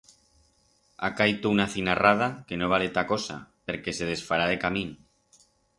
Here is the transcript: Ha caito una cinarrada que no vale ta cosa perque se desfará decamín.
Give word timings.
Ha 0.97 1.09
caito 1.19 1.51
una 1.57 1.67
cinarrada 1.75 2.31
que 2.49 2.59
no 2.63 2.73
vale 2.75 2.91
ta 2.97 3.07
cosa 3.13 3.39
perque 3.69 3.95
se 4.01 4.13
desfará 4.13 4.53
decamín. 4.55 4.95